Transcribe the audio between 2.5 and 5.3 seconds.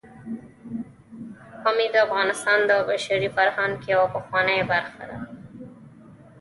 د بشري فرهنګ یوه پخوانۍ برخه ده.